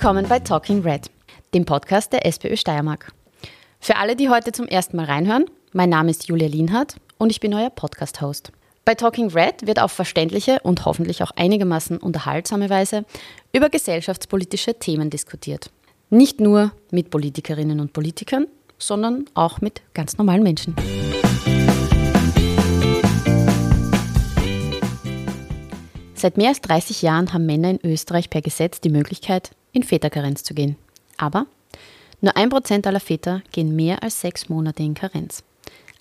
[0.00, 1.10] Willkommen bei Talking Red,
[1.52, 3.12] dem Podcast der SPÖ Steiermark.
[3.80, 5.44] Für alle, die heute zum ersten Mal reinhören,
[5.74, 8.50] mein Name ist Julia Lienhardt und ich bin euer Podcast-Host.
[8.86, 13.04] Bei Talking Red wird auf verständliche und hoffentlich auch einigermaßen unterhaltsame Weise
[13.52, 15.70] über gesellschaftspolitische Themen diskutiert.
[16.08, 18.46] Nicht nur mit Politikerinnen und Politikern,
[18.78, 20.76] sondern auch mit ganz normalen Menschen.
[26.14, 30.42] Seit mehr als 30 Jahren haben Männer in Österreich per Gesetz die Möglichkeit, in Väterkarenz
[30.42, 30.76] zu gehen.
[31.16, 31.46] Aber
[32.20, 35.42] nur ein Prozent aller Väter gehen mehr als sechs Monate in Karenz.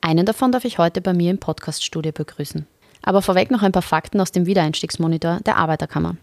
[0.01, 2.67] Einen davon darf ich heute bei mir im Podcaststudio begrüßen.
[3.01, 6.17] Aber vorweg noch ein paar Fakten aus dem Wiedereinstiegsmonitor der Arbeiterkammer.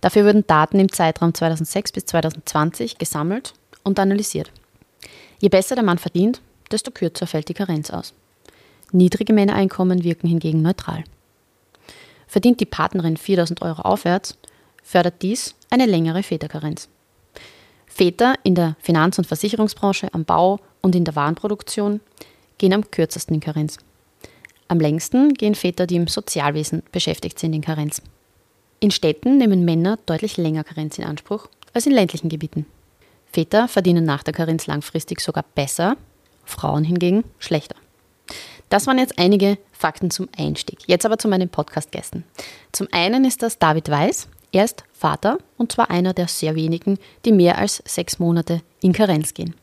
[0.00, 4.50] Dafür wurden Daten im Zeitraum 2006 bis 2020 gesammelt und analysiert.
[5.40, 6.40] Je besser der Mann verdient,
[6.70, 8.14] desto kürzer fällt die Karenz aus.
[8.92, 11.04] Niedrige Männereinkommen wirken hingegen neutral.
[12.26, 14.38] Verdient die Partnerin 4000 Euro aufwärts,
[14.88, 16.88] fördert dies eine längere Väterkarenz.
[17.86, 22.00] Väter in der Finanz- und Versicherungsbranche, am Bau und in der Warenproduktion
[22.56, 23.76] gehen am kürzesten in Karenz.
[24.66, 28.00] Am längsten gehen Väter, die im Sozialwesen beschäftigt sind, in Karenz.
[28.80, 32.64] In Städten nehmen Männer deutlich länger Karenz in Anspruch als in ländlichen Gebieten.
[33.30, 35.96] Väter verdienen nach der Karenz langfristig sogar besser,
[36.46, 37.76] Frauen hingegen schlechter.
[38.70, 40.78] Das waren jetzt einige Fakten zum Einstieg.
[40.86, 42.24] Jetzt aber zu meinen Podcast-Gästen.
[42.72, 44.28] Zum einen ist das David Weiß.
[44.52, 48.92] Er ist Vater und zwar einer der sehr wenigen, die mehr als sechs Monate in
[48.92, 49.54] Karenz gehen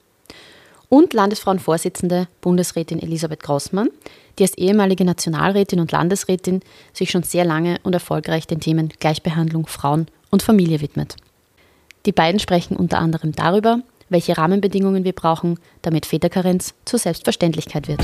[0.89, 3.89] und Landesfrauenvorsitzende Bundesrätin Elisabeth Grossmann,
[4.38, 6.61] die als ehemalige Nationalrätin und Landesrätin
[6.94, 11.16] sich schon sehr lange und erfolgreich den Themen Gleichbehandlung Frauen und Familie widmet.
[12.06, 18.02] Die beiden sprechen unter anderem darüber, welche Rahmenbedingungen wir brauchen, damit Väterkarenz zur Selbstverständlichkeit wird.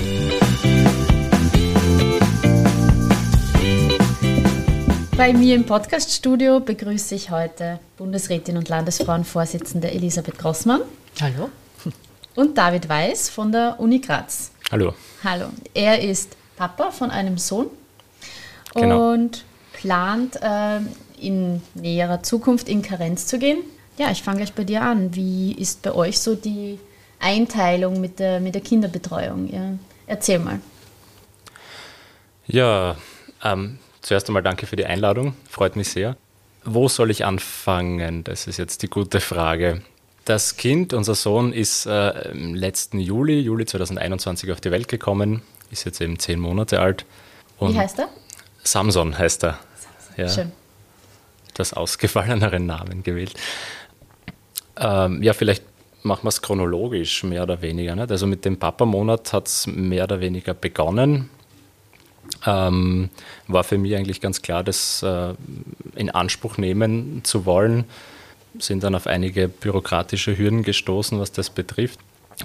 [5.22, 10.82] Bei mir im Podcaststudio begrüße ich heute Bundesrätin und Landesfrauenvorsitzende Elisabeth Grossmann.
[11.22, 11.52] Hallo
[12.34, 14.50] und David Weiß von der Uni Graz.
[14.72, 14.96] Hallo.
[15.24, 15.50] Hallo.
[15.76, 17.68] Er ist Papa von einem Sohn
[18.74, 19.12] genau.
[19.12, 20.80] und plant äh,
[21.20, 23.60] in näherer Zukunft in Karenz zu gehen.
[24.00, 25.14] Ja, ich fange gleich bei dir an.
[25.14, 26.80] Wie ist bei euch so die
[27.20, 29.54] Einteilung mit der, mit der Kinderbetreuung?
[29.54, 29.74] Ja,
[30.08, 30.60] erzähl mal.
[32.48, 32.96] Ja,
[33.44, 35.36] ähm, zuerst einmal danke für die Einladung.
[35.50, 36.18] Freut mich sehr.
[36.64, 38.24] Wo soll ich anfangen?
[38.24, 39.82] Das ist jetzt die gute Frage.
[40.26, 45.42] Das Kind, unser Sohn, ist äh, im letzten Juli, Juli 2021 auf die Welt gekommen,
[45.72, 47.06] ist jetzt eben zehn Monate alt.
[47.60, 48.10] Wie heißt er?
[48.64, 49.60] Samson heißt er.
[49.76, 50.14] Samson.
[50.18, 50.30] Ja.
[50.30, 50.52] Schön.
[51.56, 53.34] Das ausgefalleneren Namen gewählt.
[54.78, 55.64] Ähm, ja, vielleicht
[56.04, 57.96] machen wir es chronologisch, mehr oder weniger.
[57.96, 58.12] Nicht?
[58.12, 61.30] Also mit dem Papa-Monat hat es mehr oder weniger begonnen.
[62.46, 63.10] Ähm,
[63.48, 65.34] war für mich eigentlich ganz klar, das äh,
[65.96, 67.86] in Anspruch nehmen zu wollen
[68.60, 72.00] sind dann auf einige bürokratische Hürden gestoßen, was das betrifft.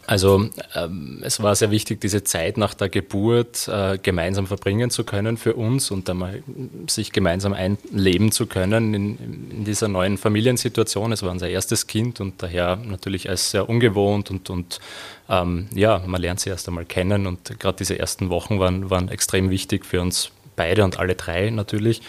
[0.06, 5.04] Also ähm, es war sehr wichtig, diese Zeit nach der Geburt äh, gemeinsam verbringen zu
[5.04, 6.42] können für uns und einmal
[6.88, 9.18] sich gemeinsam einleben zu können in,
[9.50, 11.12] in, dieser neuen Familiensituation.
[11.12, 14.80] Es war unser erstes Kind und daher natürlich als sehr ungewohnt und, und
[15.28, 19.08] ähm, ja, man lernt sie erst einmal kennen und gerade diese ersten Wochen waren, waren
[19.08, 22.02] extrem wichtig für uns beide und alle drei natürlich.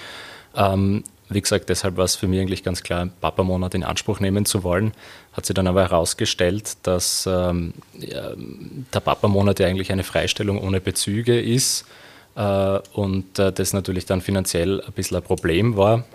[0.55, 4.45] Ähm, wie gesagt, deshalb war es für mich eigentlich ganz klar, Papa-Monat in Anspruch nehmen
[4.45, 4.93] zu wollen.
[5.33, 8.31] Hat sich dann aber herausgestellt, dass ähm, ja,
[8.93, 11.85] der Papa-Monat ja eigentlich eine Freistellung ohne Bezüge ist
[12.35, 16.05] äh, und äh, das natürlich dann finanziell ein bisschen ein Problem war,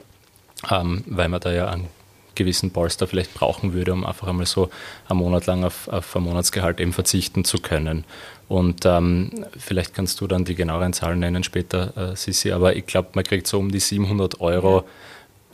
[0.70, 1.88] ähm, weil man da ja einen
[2.34, 4.70] gewissen Polster vielleicht brauchen würde, um einfach einmal so
[5.08, 8.04] einen Monat lang auf, auf ein Monatsgehalt eben verzichten zu können.
[8.48, 12.86] Und ähm, vielleicht kannst du dann die genaueren Zahlen nennen später, äh, Sissi, aber ich
[12.86, 14.84] glaube, man kriegt so um die 700 Euro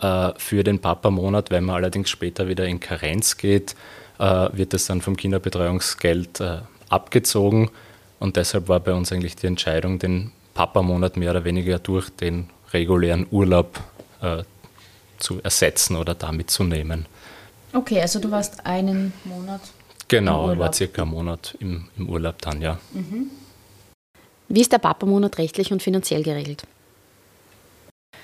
[0.00, 1.50] äh, für den Papa-Monat.
[1.50, 3.76] Wenn man allerdings später wieder in Karenz geht,
[4.18, 7.70] äh, wird das dann vom Kinderbetreuungsgeld äh, abgezogen.
[8.18, 12.48] Und deshalb war bei uns eigentlich die Entscheidung, den Papa-Monat mehr oder weniger durch den
[12.72, 13.80] regulären Urlaub
[14.20, 14.42] äh,
[15.18, 17.06] zu ersetzen oder damit zu nehmen.
[17.72, 19.60] Okay, also du warst einen Monat
[20.08, 22.78] Genau, war circa einen Monat im, im Urlaub dann, ja.
[22.92, 23.30] Mhm.
[24.48, 26.62] Wie ist der Papa-Monat rechtlich und finanziell geregelt?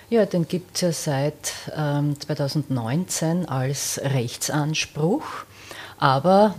[0.08, 5.44] Ja, den gibt es ja seit ähm, 2019 als Rechtsanspruch.
[5.98, 6.54] Aber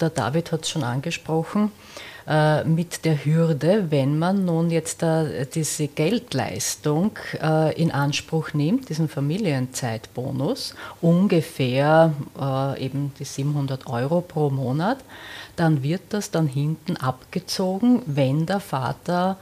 [0.00, 1.70] der David hat es schon angesprochen,
[2.26, 5.04] äh, mit der Hürde, wenn man nun jetzt
[5.54, 14.50] diese Geldleistung äh, in Anspruch nimmt, diesen Familienzeitbonus, ungefähr äh, eben die 700 Euro pro
[14.50, 14.98] Monat,
[15.56, 19.36] dann wird das dann hinten abgezogen, wenn der Vater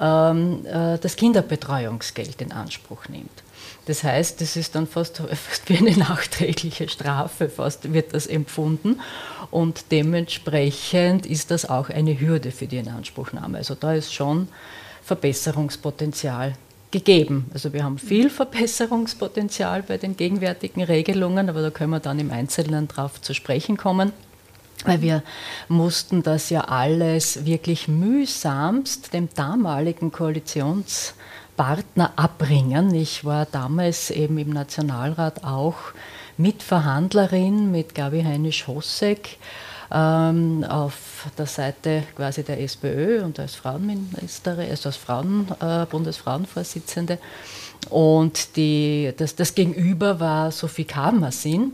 [0.00, 3.43] ähm, äh, das Kinderbetreuungsgeld in Anspruch nimmt.
[3.86, 9.00] Das heißt, es ist dann fast, fast wie eine nachträgliche Strafe, fast wird das empfunden.
[9.50, 13.58] Und dementsprechend ist das auch eine Hürde für die Inanspruchnahme.
[13.58, 14.48] Also da ist schon
[15.02, 16.54] Verbesserungspotenzial
[16.90, 17.50] gegeben.
[17.52, 22.30] Also wir haben viel Verbesserungspotenzial bei den gegenwärtigen Regelungen, aber da können wir dann im
[22.30, 24.12] Einzelnen drauf zu sprechen kommen.
[24.84, 25.22] Weil wir
[25.68, 30.12] mussten das ja alles wirklich mühsamst dem damaligen
[31.56, 32.94] Koalitionspartner abbringen.
[32.94, 35.76] Ich war damals eben im Nationalrat auch
[36.36, 39.38] Mitverhandlerin mit Gabi Heinisch-Hossek
[39.92, 47.18] ähm, auf der Seite quasi der SPÖ und als Frauenministerin, also als Frauen, äh, Bundesfrauenvorsitzende.
[47.90, 51.72] Und die, das, das Gegenüber war Sophie Kamersin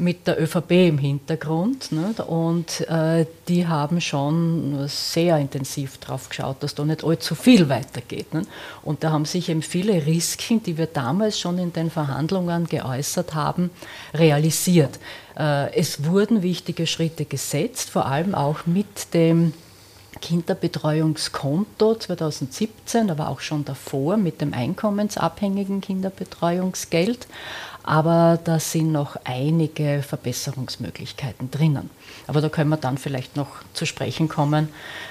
[0.00, 1.92] mit der ÖVP im Hintergrund.
[1.92, 2.20] Nicht?
[2.20, 8.34] Und äh, die haben schon sehr intensiv drauf geschaut, dass da nicht allzu viel weitergeht.
[8.34, 8.48] Nicht?
[8.82, 13.34] Und da haben sich eben viele Risiken, die wir damals schon in den Verhandlungen geäußert
[13.34, 13.70] haben,
[14.14, 14.98] realisiert.
[15.38, 19.52] Äh, es wurden wichtige Schritte gesetzt, vor allem auch mit dem
[20.20, 27.26] Kinderbetreuungskonto 2017, aber auch schon davor mit dem einkommensabhängigen Kinderbetreuungsgeld
[27.82, 31.90] aber da sind noch einige Verbesserungsmöglichkeiten drinnen.
[32.26, 34.68] Aber da können wir dann vielleicht noch zu sprechen kommen,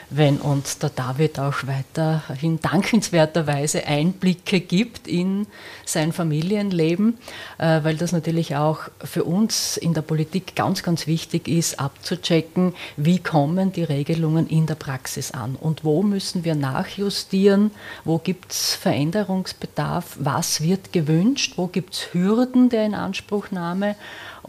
[0.10, 5.46] wenn uns der David auch weiterhin dankenswerterweise Einblicke gibt in
[5.86, 7.18] sein Familienleben,
[7.58, 12.74] äh, weil das natürlich auch für uns in der Politik ganz, ganz wichtig ist, abzuchecken,
[12.98, 17.72] wie kommen die Regelungen in der Praxis an und wo müssen wir nachjustieren,
[18.04, 23.96] wo gibt es Veränderungsbedarf, was wird gewünscht, wo gibt es Hürden der Inanspruchnahme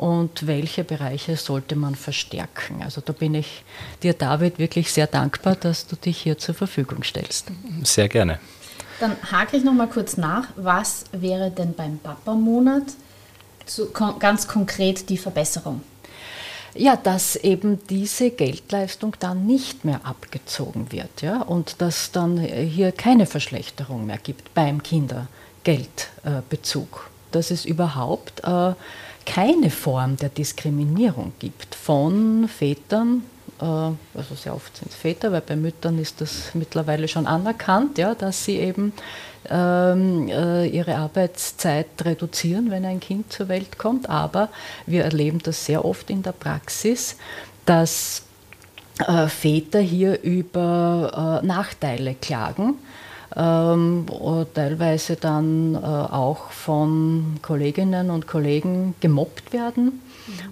[0.01, 2.83] und welche Bereiche sollte man verstärken.
[2.83, 3.63] Also da bin ich
[4.03, 7.49] dir, David, wirklich sehr dankbar, dass du dich hier zur Verfügung stellst.
[7.83, 8.41] Sehr gerne.
[8.99, 10.49] Dann hake ich noch mal kurz nach.
[10.57, 12.85] Was wäre denn beim Papa-Monat
[14.19, 15.83] ganz konkret die Verbesserung?
[16.75, 22.93] Ja, dass eben diese Geldleistung dann nicht mehr abgezogen wird ja, und dass dann hier
[22.93, 27.11] keine Verschlechterung mehr gibt beim Kindergeldbezug.
[27.33, 28.73] Dass es überhaupt äh,
[29.27, 33.23] keine Form der Diskriminierung gibt von Vätern,
[33.61, 37.99] äh, also sehr oft sind es Väter, weil bei Müttern ist das mittlerweile schon anerkannt,
[37.99, 38.93] ja, dass sie eben
[39.49, 44.09] ähm, äh, ihre Arbeitszeit reduzieren, wenn ein Kind zur Welt kommt.
[44.09, 44.49] Aber
[44.87, 47.17] wir erleben das sehr oft in der Praxis,
[47.67, 48.23] dass
[49.07, 52.75] äh, Väter hier über Nachteile klagen
[53.37, 54.07] ähm,
[54.55, 60.01] teilweise dann äh, auch von Kolleginnen und Kollegen gemobbt werden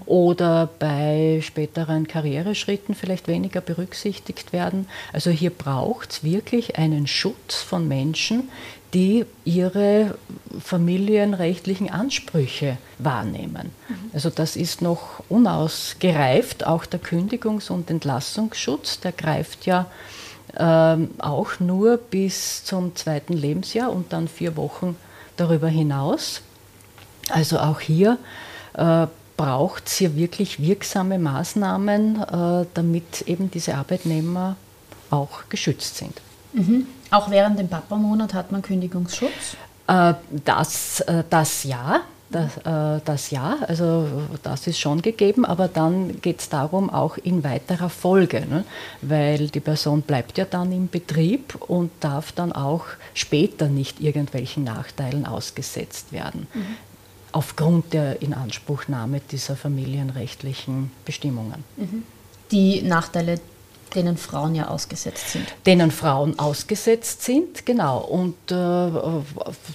[0.06, 4.88] oder bei späteren Karriereschritten vielleicht weniger berücksichtigt werden.
[5.12, 8.48] Also hier braucht es wirklich einen Schutz von Menschen,
[8.94, 10.16] die ihre
[10.60, 13.70] familienrechtlichen Ansprüche wahrnehmen.
[13.88, 13.94] Mhm.
[14.14, 16.66] Also das ist noch unausgereift.
[16.66, 19.86] Auch der Kündigungs- und Entlassungsschutz, der greift ja
[20.56, 24.96] ähm, auch nur bis zum zweiten Lebensjahr und dann vier Wochen
[25.36, 26.42] darüber hinaus.
[27.30, 28.18] Also auch hier
[28.74, 29.06] äh,
[29.36, 34.56] braucht es hier wirklich wirksame Maßnahmen, äh, damit eben diese Arbeitnehmer
[35.10, 36.20] auch geschützt sind.
[36.52, 36.86] Mhm.
[37.10, 39.56] Auch während dem Papamonat hat man Kündigungsschutz?
[39.86, 40.14] Äh,
[40.44, 42.00] das, äh, das ja.
[42.30, 44.06] Das, äh, das ja, also
[44.42, 48.64] das ist schon gegeben, aber dann geht es darum, auch in weiterer Folge, ne?
[49.00, 54.64] weil die Person bleibt ja dann im Betrieb und darf dann auch später nicht irgendwelchen
[54.64, 56.46] Nachteilen ausgesetzt werden.
[56.52, 56.76] Mhm.
[57.32, 61.64] Aufgrund der Inanspruchnahme dieser familienrechtlichen Bestimmungen.
[61.76, 62.02] Mhm.
[62.50, 63.40] Die Nachteile,
[63.94, 65.46] Denen Frauen ja ausgesetzt sind.
[65.66, 67.98] Denen Frauen ausgesetzt sind, genau.
[67.98, 68.90] Und äh,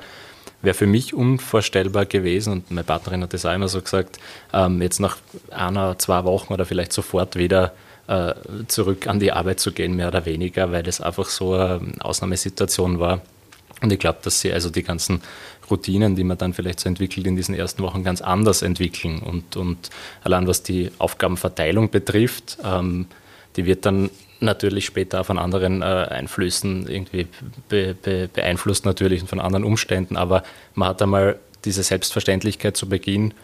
[0.62, 4.18] wär für mich unvorstellbar gewesen und meine Partnerin hat das auch immer so gesagt,
[4.52, 5.18] ähm, jetzt nach
[5.50, 7.72] einer, zwei Wochen oder vielleicht sofort wieder
[8.08, 8.34] äh,
[8.68, 12.98] zurück an die Arbeit zu gehen, mehr oder weniger, weil das einfach so eine Ausnahmesituation
[13.00, 13.20] war.
[13.82, 15.22] Und ich glaube, dass sie also die ganzen
[15.70, 19.20] Routinen, die man dann vielleicht so entwickelt, in diesen ersten Wochen ganz anders entwickeln.
[19.20, 19.90] Und, und
[20.22, 23.06] allein was die Aufgabenverteilung betrifft, ähm,
[23.56, 24.10] die wird dann
[24.40, 27.26] natürlich später von anderen äh, Einflüssen irgendwie
[27.68, 30.42] be, be, beeinflusst natürlich und von anderen Umständen, aber
[30.74, 33.34] man hat einmal diese Selbstverständlichkeit zu Beginn,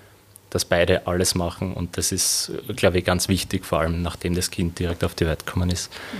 [0.48, 4.50] dass beide alles machen und das ist, glaube ich, ganz wichtig, vor allem nachdem das
[4.50, 5.92] Kind direkt auf die Welt gekommen ist.
[5.92, 6.18] Mhm.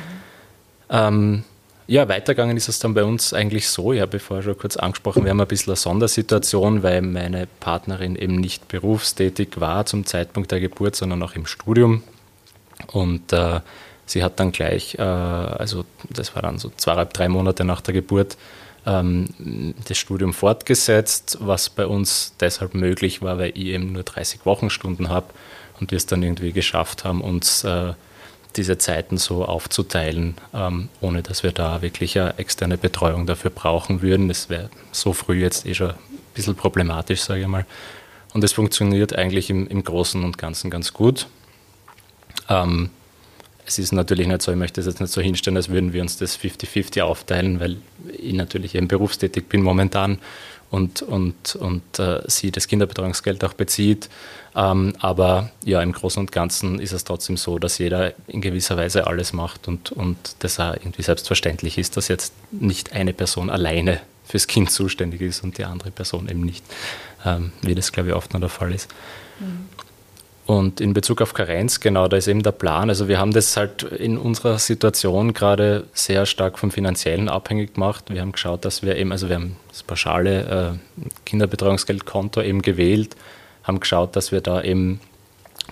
[0.91, 1.45] Ähm,
[1.89, 5.25] ja, weitergegangen ist es dann bei uns eigentlich so, ich habe vorher schon kurz angesprochen,
[5.25, 10.51] wir haben ein bisschen eine Sondersituation, weil meine Partnerin eben nicht berufstätig war zum Zeitpunkt
[10.51, 12.03] der Geburt, sondern auch im Studium.
[12.93, 13.61] Und äh,
[14.05, 17.95] sie hat dann gleich, äh, also das war dann so zweieinhalb, drei Monate nach der
[17.95, 18.37] Geburt,
[18.85, 24.45] ähm, das Studium fortgesetzt, was bei uns deshalb möglich war, weil ich eben nur 30
[24.45, 25.27] Wochenstunden habe
[25.81, 27.95] und wir es dann irgendwie geschafft haben, uns äh,
[28.57, 34.03] diese Zeiten so aufzuteilen, ähm, ohne dass wir da wirklich eine externe Betreuung dafür brauchen
[34.03, 34.29] würden.
[34.29, 35.97] Das wäre so früh jetzt eh schon ein
[36.35, 37.67] bisschen problematisch, sage ich mal.
[38.33, 41.27] Und es funktioniert eigentlich im, im Großen und Ganzen ganz gut.
[42.49, 42.91] Ähm,
[43.67, 46.01] es ist natürlich nicht so, ich möchte es jetzt nicht so hinstellen, als würden wir
[46.01, 47.79] uns das 50-50 aufteilen, weil
[48.17, 50.19] ich natürlich eben berufstätig bin momentan
[50.77, 54.11] und, und, und äh, sie das Kinderbetreuungsgeld auch bezieht.
[54.55, 58.77] Ähm, aber ja, im Großen und Ganzen ist es trotzdem so, dass jeder in gewisser
[58.77, 63.49] Weise alles macht und, und das auch irgendwie selbstverständlich ist, dass jetzt nicht eine Person
[63.49, 66.65] alleine fürs Kind zuständig ist und die andere Person eben nicht,
[67.25, 68.89] ähm, wie das, glaube ich, oft noch der Fall ist.
[69.41, 69.66] Mhm.
[70.47, 72.89] Und in Bezug auf Karenz, genau, da ist eben der Plan.
[72.89, 78.05] Also wir haben das halt in unserer Situation gerade sehr stark vom Finanziellen abhängig gemacht.
[78.09, 83.17] Wir haben geschaut, dass wir eben, also wir haben das pauschale äh, Kinderbetreuungsgeldkonto eben gewählt,
[83.65, 85.01] haben geschaut, dass wir da eben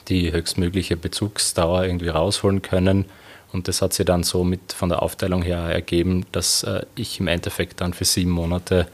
[0.08, 3.04] die höchstmögliche Bezugsdauer irgendwie rausholen können.
[3.52, 7.20] Und das hat sich dann so mit von der Aufteilung her ergeben, dass äh, ich
[7.20, 8.88] im Endeffekt dann für sieben Monate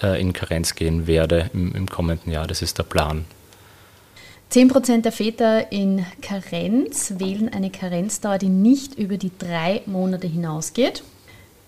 [0.00, 2.46] äh, in Karenz gehen werde im, im kommenden Jahr.
[2.46, 3.24] Das ist der Plan.
[4.52, 11.02] 10% der Väter in Karenz wählen eine Karenzdauer, die nicht über die drei Monate hinausgeht.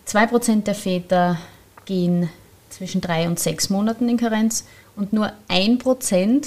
[0.07, 1.39] 2% der Väter
[1.85, 2.31] gehen
[2.71, 4.65] zwischen drei und sechs Monaten in Karenz
[4.97, 6.47] und nur 1%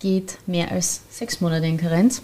[0.00, 2.22] geht mehr als sechs Monate in Karenz.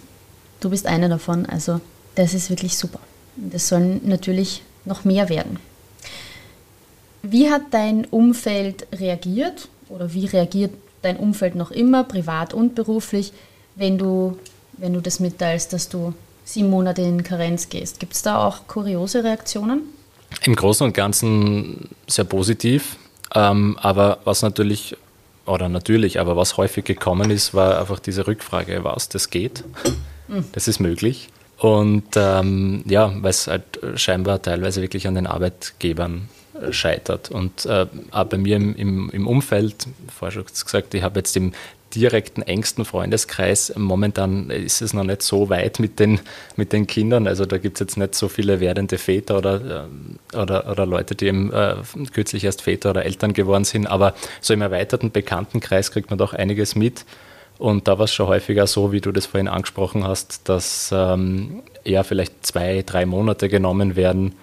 [0.59, 1.79] Du bist einer davon, also
[2.15, 2.99] das ist wirklich super.
[3.35, 5.59] Das sollen natürlich noch mehr werden.
[7.21, 10.71] Wie hat dein Umfeld reagiert oder wie reagiert
[11.07, 13.33] dein Umfeld noch immer, privat und beruflich,
[13.75, 14.37] wenn du,
[14.73, 16.13] wenn du das mitteilst, dass du
[16.45, 17.99] sieben Monate in Karenz gehst.
[17.99, 19.81] Gibt es da auch kuriose Reaktionen?
[20.43, 22.97] Im Großen und Ganzen sehr positiv.
[23.33, 24.95] Ähm, aber was natürlich,
[25.45, 29.63] oder natürlich, aber was häufig gekommen ist, war einfach diese Rückfrage, was das geht.
[30.27, 30.45] Mhm.
[30.51, 31.29] Das ist möglich.
[31.57, 36.29] Und ähm, ja, weil es halt scheinbar teilweise wirklich an den Arbeitgebern
[36.71, 37.29] scheitert.
[37.31, 41.35] Und äh, auch bei mir im, im, im Umfeld, vorher schon gesagt, ich habe jetzt
[41.37, 41.53] im
[41.95, 46.19] direkten, engsten Freundeskreis, momentan ist es noch nicht so weit mit den,
[46.55, 47.27] mit den Kindern.
[47.27, 49.87] Also da gibt es jetzt nicht so viele werdende Väter oder,
[50.33, 51.75] äh, oder, oder Leute, die eben äh,
[52.13, 53.87] kürzlich erst Väter oder Eltern geworden sind.
[53.87, 57.05] Aber so im erweiterten Bekanntenkreis kriegt man doch einiges mit.
[57.57, 61.63] Und da war es schon häufiger so, wie du das vorhin angesprochen hast, dass ähm,
[61.83, 64.35] eher vielleicht zwei, drei Monate genommen werden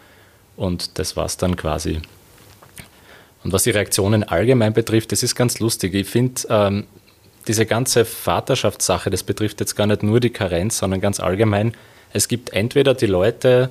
[0.56, 2.00] und das war es dann quasi.
[3.42, 5.94] Und was die Reaktionen allgemein betrifft, das ist ganz lustig.
[5.94, 6.86] Ich finde, ähm,
[7.46, 11.74] diese ganze Vaterschaftssache, das betrifft jetzt gar nicht nur die Karenz, sondern ganz allgemein.
[12.12, 13.70] Es gibt entweder die Leute,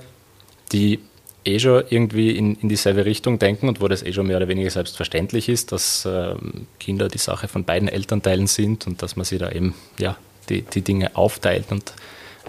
[0.71, 0.99] die
[1.45, 4.47] eh schon irgendwie in, in dieselbe Richtung denken und wo das eh schon mehr oder
[4.47, 9.25] weniger selbstverständlich ist, dass ähm, Kinder die Sache von beiden Elternteilen sind und dass man
[9.25, 10.17] sie da eben ja,
[10.49, 11.93] die, die Dinge aufteilt und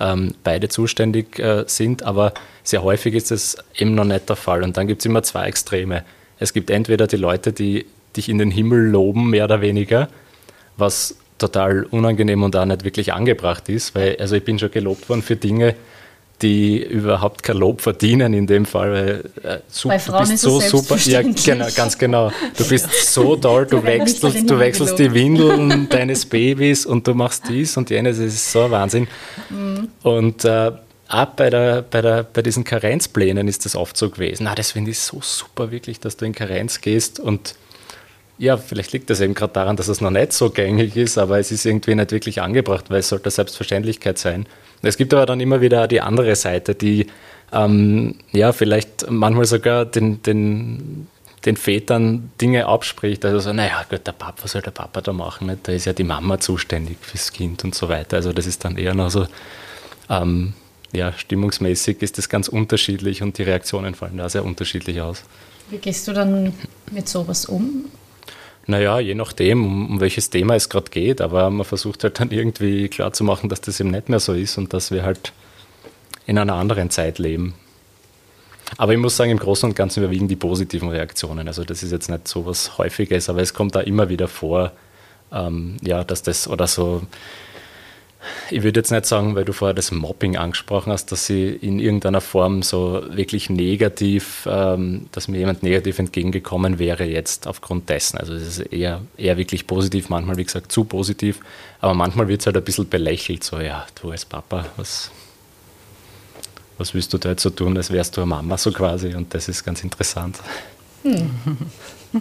[0.01, 2.33] ähm, beide zuständig äh, sind, aber
[2.63, 4.63] sehr häufig ist es eben noch nicht der Fall.
[4.63, 6.05] Und dann gibt es immer zwei Extreme.
[6.39, 7.87] Es gibt entweder die Leute, die
[8.17, 10.09] dich in den Himmel loben, mehr oder weniger,
[10.77, 15.09] was total unangenehm und auch nicht wirklich angebracht ist, weil also ich bin schon gelobt
[15.09, 15.75] worden für Dinge,
[16.45, 18.93] die überhaupt kein Lob verdienen in dem Fall.
[18.93, 20.97] Weil, äh, super, Bei Frauen du bist so super.
[21.05, 22.31] Ja, genau, ganz genau.
[22.57, 27.49] Du bist so toll, du wechselst, du wechselst die Windeln deines Babys und du machst
[27.49, 28.19] dies und jenes.
[28.19, 29.09] Das ist so ein Wahnsinn.
[29.49, 29.89] Mhm.
[30.03, 30.73] Und äh,
[31.09, 34.45] auch bei, der, bei, der, bei diesen Karenzplänen ist das oft so gewesen.
[34.45, 37.55] Na, das finde ich so super, wirklich, dass du in Karenz gehst und
[38.37, 41.39] ja, vielleicht liegt das eben gerade daran, dass es noch nicht so gängig ist, aber
[41.39, 44.47] es ist irgendwie nicht wirklich angebracht, weil es sollte Selbstverständlichkeit sein.
[44.87, 47.07] Es gibt aber dann immer wieder die andere Seite, die
[47.53, 51.07] ähm, ja vielleicht manchmal sogar den, den,
[51.45, 53.25] den Vätern Dinge abspricht.
[53.25, 55.59] Also so, naja, Gott, der Papa, was soll der Papa da machen?
[55.63, 58.17] Da ist ja die Mama zuständig fürs Kind und so weiter.
[58.17, 59.27] Also das ist dann eher noch so,
[60.11, 60.55] ähm,
[60.93, 65.25] ja, stimmungsmäßig ist das ganz unterschiedlich und die Reaktionen fallen da sehr unterschiedlich aus.
[65.71, 66.55] Wie gehst du dann
[66.91, 67.87] mit sowas um?
[68.67, 72.31] Naja, je nachdem, um, um welches Thema es gerade geht, aber man versucht halt dann
[72.31, 75.33] irgendwie klarzumachen, dass das eben nicht mehr so ist und dass wir halt
[76.27, 77.55] in einer anderen Zeit leben.
[78.79, 81.47] Aber ich muss sagen, im Großen und Ganzen überwiegen die positiven Reaktionen.
[81.47, 84.73] Also das ist jetzt nicht so was Häufiges, aber es kommt da immer wieder vor,
[85.33, 87.03] ähm, ja, dass das oder so
[88.51, 91.79] ich würde jetzt nicht sagen, weil du vorher das Mobbing angesprochen hast, dass sie in
[91.79, 98.19] irgendeiner Form so wirklich negativ, ähm, dass mir jemand negativ entgegengekommen wäre jetzt aufgrund dessen.
[98.19, 101.41] Also es ist eher, eher wirklich positiv, manchmal wie gesagt zu positiv,
[101.81, 105.11] aber manchmal wird es halt ein bisschen belächelt, so ja, du als Papa, was,
[106.79, 109.33] was willst du da jetzt so tun, als wärst du eine Mama so quasi und
[109.35, 110.39] das ist ganz interessant.
[111.03, 111.31] Hm.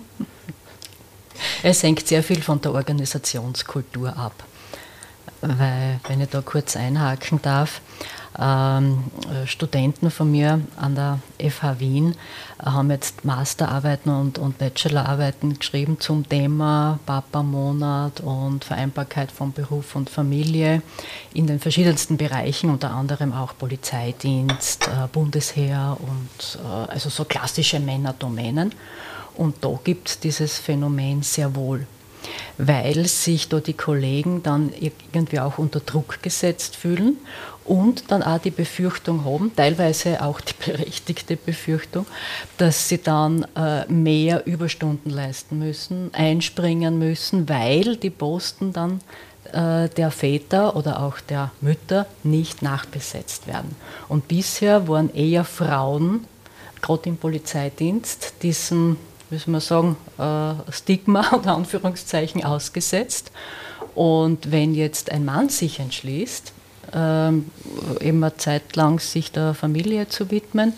[1.63, 4.43] Es hängt sehr viel von der Organisationskultur ab
[5.43, 7.81] weil, wenn ich da kurz einhaken darf,
[8.39, 9.03] ähm,
[9.45, 12.15] Studenten von mir an der FH Wien
[12.59, 20.09] haben jetzt Masterarbeiten und, und Bachelorarbeiten geschrieben zum Thema Papa-Monat und Vereinbarkeit von Beruf und
[20.09, 20.81] Familie
[21.33, 27.79] in den verschiedensten Bereichen, unter anderem auch Polizeidienst, äh, Bundesheer und äh, also so klassische
[27.79, 28.73] Männerdomänen.
[29.35, 31.85] Und da gibt es dieses Phänomen sehr wohl
[32.57, 37.17] weil sich da die Kollegen dann irgendwie auch unter Druck gesetzt fühlen
[37.65, 42.05] und dann auch die Befürchtung haben, teilweise auch die berechtigte Befürchtung,
[42.57, 49.01] dass sie dann äh, mehr Überstunden leisten müssen, einspringen müssen, weil die Posten dann
[49.51, 53.75] äh, der Väter oder auch der Mütter nicht nachbesetzt werden.
[54.09, 56.25] Und bisher waren eher Frauen,
[56.81, 58.97] gerade im Polizeidienst, diesem
[59.33, 63.31] wie soll man sagen, äh, Stigma oder Anführungszeichen ausgesetzt.
[63.95, 66.53] Und wenn jetzt ein Mann sich entschließt,
[66.93, 67.49] ähm,
[67.99, 70.73] eben eine Zeit lang sich der Familie zu widmen,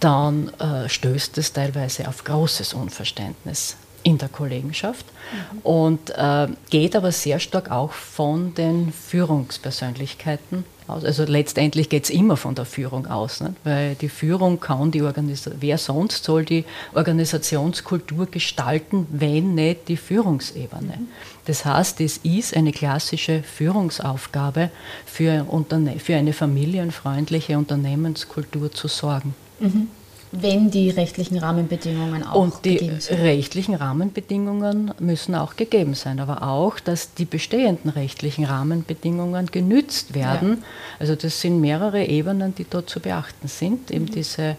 [0.00, 5.58] dann äh, stößt es teilweise auf großes Unverständnis in der Kollegenschaft mhm.
[5.62, 11.04] und äh, geht aber sehr stark auch von den Führungspersönlichkeiten aus.
[11.04, 13.54] Also letztendlich geht es immer von der Führung aus, nicht?
[13.64, 16.64] weil die Führung kann die Organisation, wer sonst soll die
[16.94, 20.98] Organisationskultur gestalten, wenn nicht die Führungsebene.
[21.46, 24.70] Das heißt, es ist eine klassische Führungsaufgabe
[25.06, 29.34] für, Unterne für eine familienfreundliche Unternehmenskultur zu sorgen.
[29.60, 29.88] Mhm
[30.32, 33.20] wenn die rechtlichen Rahmenbedingungen auch Und die gegeben sind.
[33.20, 40.58] rechtlichen Rahmenbedingungen müssen auch gegeben sein, aber auch, dass die bestehenden rechtlichen Rahmenbedingungen genützt werden.
[40.60, 40.66] Ja.
[40.98, 43.90] Also das sind mehrere Ebenen, die dort zu beachten sind.
[43.90, 44.10] Eben mhm.
[44.12, 44.56] diese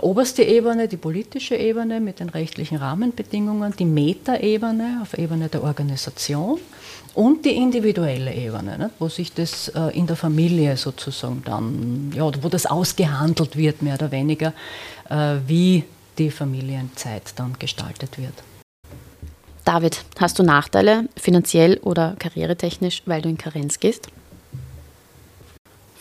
[0.00, 6.58] oberste Ebene, die politische Ebene mit den rechtlichen Rahmenbedingungen, die Metaebene auf Ebene der Organisation
[7.16, 12.30] und die individuelle Ebene, ne, wo sich das äh, in der Familie sozusagen dann, ja,
[12.42, 14.52] wo das ausgehandelt wird, mehr oder weniger,
[15.08, 15.84] äh, wie
[16.18, 18.34] die Familienzeit dann gestaltet wird.
[19.64, 24.08] David, hast du Nachteile, finanziell oder karrieretechnisch, weil du in Karenz gehst?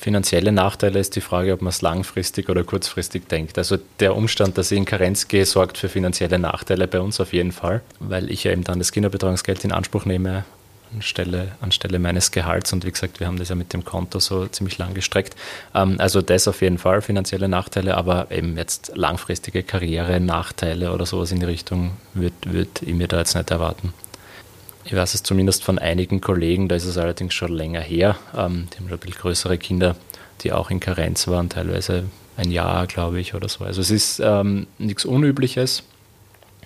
[0.06, 3.58] Finanzielle Nachteile ist die Frage, ob man es langfristig oder kurzfristig denkt.
[3.58, 7.34] Also der Umstand, dass ich in Karenz gehe, sorgt für finanzielle Nachteile bei uns auf
[7.34, 10.46] jeden Fall, weil ich ja eben dann das Kinderbetreuungsgeld in Anspruch nehme
[10.94, 12.72] anstelle, anstelle meines Gehalts.
[12.72, 15.36] Und wie gesagt, wir haben das ja mit dem Konto so ziemlich lang gestreckt.
[15.74, 21.32] Ähm, also das auf jeden Fall finanzielle Nachteile, aber eben jetzt langfristige Karriere-Nachteile oder sowas
[21.32, 23.92] in die Richtung würde würd ich mir da jetzt nicht erwarten.
[24.86, 28.18] Ich weiß es zumindest von einigen Kollegen, da ist es allerdings schon länger her.
[28.38, 29.96] Ähm, die haben schon ein bisschen größere Kinder,
[30.42, 32.06] die auch in Karenz waren, teilweise
[32.38, 33.66] ein Jahr, glaube ich, oder so.
[33.66, 35.84] Also es ist ähm, nichts Unübliches.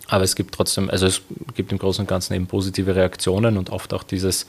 [0.07, 1.21] Aber es gibt trotzdem, also es
[1.55, 4.47] gibt im Großen und Ganzen eben positive Reaktionen und oft auch dieses,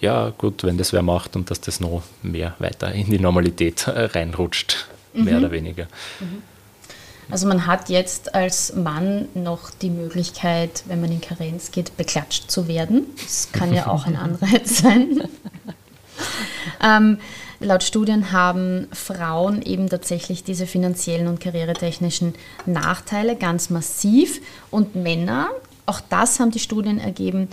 [0.00, 3.86] ja gut, wenn das wer macht und dass das noch mehr weiter in die Normalität
[3.86, 5.24] äh, reinrutscht, mhm.
[5.24, 5.84] mehr oder weniger.
[6.20, 6.42] Mhm.
[7.30, 12.50] Also man hat jetzt als Mann noch die Möglichkeit, wenn man in Karenz geht, beklatscht
[12.50, 13.06] zu werden.
[13.20, 15.22] Das kann ja auch ein Anreiz sein.
[16.82, 17.18] ähm,
[17.58, 22.34] Laut Studien haben Frauen eben tatsächlich diese finanziellen und karrieretechnischen
[22.66, 25.48] Nachteile ganz massiv und Männer,
[25.86, 27.48] auch das haben die Studien ergeben,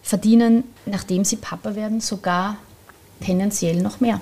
[0.00, 2.56] verdienen, nachdem sie Papa werden, sogar
[3.20, 4.20] tendenziell noch mehr.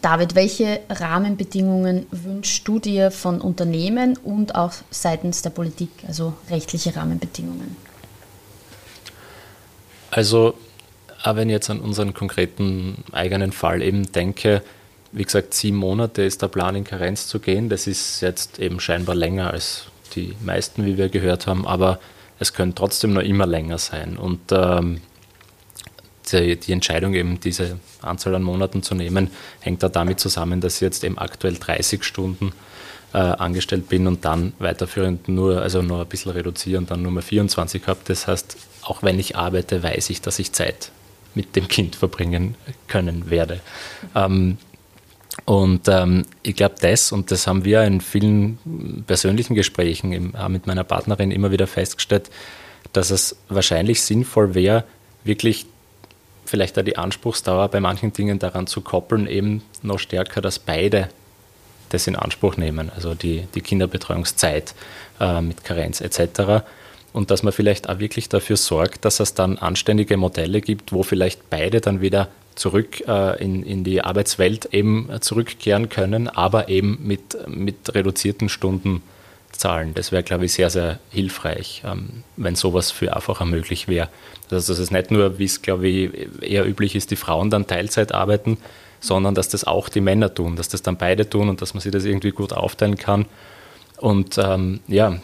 [0.00, 6.94] David, welche Rahmenbedingungen wünschst du dir von Unternehmen und auch seitens der Politik, also rechtliche
[6.94, 7.76] Rahmenbedingungen?
[10.10, 10.54] Also
[11.24, 14.62] wenn ich jetzt an unseren konkreten eigenen Fall eben denke,
[15.12, 17.68] wie gesagt, sieben Monate ist der Plan, in Karenz zu gehen.
[17.68, 21.98] Das ist jetzt eben scheinbar länger als die meisten, wie wir gehört haben, aber
[22.38, 24.16] es könnte trotzdem noch immer länger sein.
[24.16, 25.00] Und ähm,
[26.32, 30.76] die, die, Entscheidung, eben diese Anzahl an Monaten zu nehmen, hängt da damit zusammen, dass
[30.76, 32.52] ich jetzt eben aktuell 30 Stunden
[33.12, 37.22] äh, angestellt bin und dann weiterführend nur, also nur ein bisschen reduzieren, dann nur mal
[37.22, 38.00] 24 habe.
[38.04, 40.92] Das heißt, auch wenn ich arbeite, weiß ich, dass ich Zeit
[41.34, 42.54] mit dem Kind verbringen
[42.88, 43.60] können werde.
[44.14, 44.58] Ähm,
[45.46, 48.58] Und ähm, ich glaube, das, und das haben wir in vielen
[49.06, 52.30] persönlichen Gesprächen auch mit meiner Partnerin immer wieder festgestellt,
[52.92, 54.84] dass es wahrscheinlich sinnvoll wäre,
[55.24, 55.66] wirklich
[56.44, 61.08] vielleicht da die Anspruchsdauer bei manchen Dingen daran zu koppeln, eben noch stärker, dass beide
[61.90, 64.74] das in Anspruch nehmen, also die, die Kinderbetreuungszeit
[65.20, 66.64] äh, mit Karenz etc.
[67.12, 71.02] Und dass man vielleicht auch wirklich dafür sorgt, dass es dann anständige Modelle gibt, wo
[71.02, 76.98] vielleicht beide dann wieder zurück äh, in, in die Arbeitswelt eben zurückkehren können, aber eben
[77.02, 78.48] mit, mit reduzierten
[79.60, 79.94] Stundenzahlen.
[79.94, 84.08] Das wäre, glaube ich, sehr, sehr hilfreich, ähm, wenn sowas für einfacher möglich wäre.
[84.50, 87.66] Also, dass es nicht nur, wie es, glaube ich, eher üblich ist, die Frauen dann
[87.66, 88.58] Teilzeit arbeiten,
[89.00, 91.80] sondern dass das auch die Männer tun, dass das dann beide tun und dass man
[91.80, 93.26] sich das irgendwie gut aufteilen kann.
[93.98, 95.20] Und ähm, ja,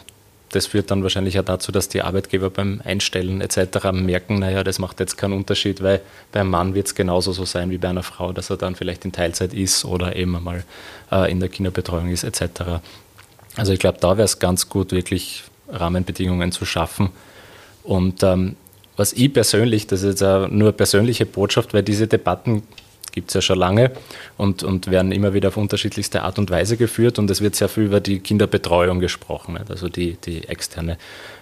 [0.51, 3.91] das führt dann wahrscheinlich auch dazu, dass die Arbeitgeber beim Einstellen etc.
[3.91, 5.99] merken, naja, das macht jetzt keinen Unterschied, weil
[6.31, 9.03] beim Mann wird es genauso so sein wie bei einer Frau, dass er dann vielleicht
[9.03, 10.63] in Teilzeit ist oder eben einmal
[11.11, 12.79] äh, in der Kinderbetreuung ist etc.
[13.57, 17.09] Also ich glaube, da wäre es ganz gut, wirklich Rahmenbedingungen zu schaffen.
[17.83, 18.55] Und ähm,
[18.95, 22.63] was ich persönlich, das ist jetzt nur persönliche Botschaft, weil diese Debatten
[23.11, 23.91] gibt es ja schon lange
[24.37, 27.17] und, und werden immer wieder auf unterschiedlichste Art und Weise geführt.
[27.17, 30.97] Und es wird sehr viel über die Kinderbetreuung gesprochen, also die, die externe,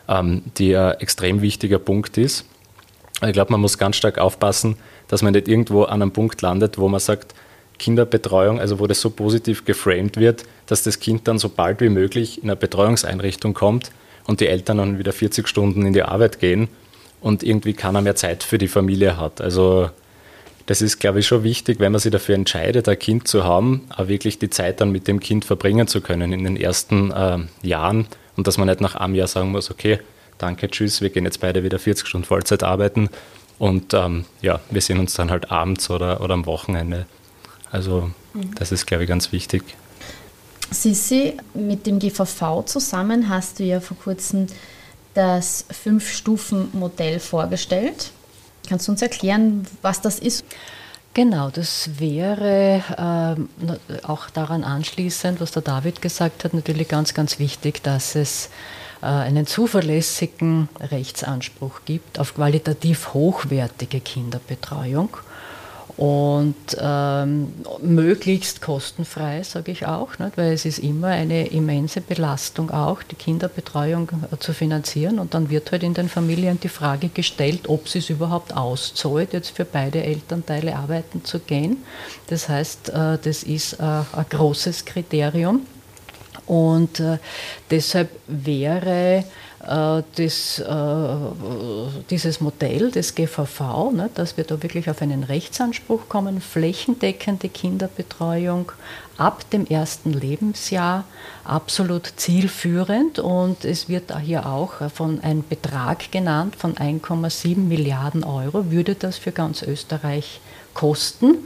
[0.08, 2.46] ähm, die ein extrem wichtiger Punkt ist.
[3.26, 6.78] Ich glaube, man muss ganz stark aufpassen, dass man nicht irgendwo an einem Punkt landet,
[6.78, 7.34] wo man sagt,
[7.78, 11.90] Kinderbetreuung, also wo das so positiv geframed wird, dass das Kind dann so bald wie
[11.90, 13.92] möglich in eine Betreuungseinrichtung kommt
[14.26, 16.68] und die Eltern dann wieder 40 Stunden in die Arbeit gehen
[17.22, 19.42] und irgendwie keiner mehr Zeit für die Familie hat.
[19.42, 19.90] Also
[20.66, 23.88] das ist, glaube ich, schon wichtig, wenn man sich dafür entscheidet, ein Kind zu haben,
[23.96, 27.40] auch wirklich die Zeit dann mit dem Kind verbringen zu können in den ersten äh,
[27.62, 30.00] Jahren und dass man nicht nach einem Jahr sagen muss, okay,
[30.38, 33.10] danke, tschüss, wir gehen jetzt beide wieder 40 Stunden Vollzeit arbeiten
[33.60, 37.06] und ähm, ja, wir sehen uns dann halt abends oder, oder am Wochenende.
[37.72, 38.54] Also mhm.
[38.56, 39.64] das ist, glaube ich, ganz wichtig.
[40.72, 44.48] Sissi, mit dem GVV zusammen hast du ja vor kurzem
[45.14, 48.12] das Fünf-Stufen-Modell vorgestellt.
[48.68, 50.44] Kannst du uns erklären, was das ist?
[51.14, 57.40] Genau, das wäre äh, auch daran anschließend, was der David gesagt hat, natürlich ganz, ganz
[57.40, 58.50] wichtig, dass es
[59.02, 65.16] äh, einen zuverlässigen Rechtsanspruch gibt auf qualitativ hochwertige Kinderbetreuung
[65.98, 70.38] und ähm, möglichst kostenfrei, sage ich auch, nicht?
[70.38, 75.50] weil es ist immer eine immense Belastung auch, die Kinderbetreuung äh, zu finanzieren und dann
[75.50, 80.04] wird halt in den Familien die Frage gestellt, ob es überhaupt auszahlt, jetzt für beide
[80.04, 81.78] Elternteile arbeiten zu gehen.
[82.28, 85.62] Das heißt, äh, das ist äh, ein großes Kriterium
[86.46, 87.20] und äh,
[87.72, 89.24] deshalb wäre
[89.66, 91.16] das, äh,
[92.10, 98.72] dieses Modell des GVV, ne, dass wir da wirklich auf einen Rechtsanspruch kommen, flächendeckende Kinderbetreuung
[99.18, 101.06] ab dem ersten Lebensjahr,
[101.44, 103.18] absolut zielführend.
[103.18, 109.18] Und es wird hier auch von einem Betrag genannt von 1,7 Milliarden Euro, würde das
[109.18, 110.42] für ganz Österreich
[110.76, 111.38] kosten